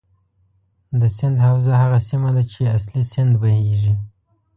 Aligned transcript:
د 0.99 1.01
سیند 1.17 1.37
حوزه 1.45 1.73
هغه 1.83 1.99
سیمه 2.09 2.29
ده 2.35 2.43
چې 2.51 2.71
اصلي 2.77 3.03
سیند 3.11 3.33
بهیږي. 3.41 3.93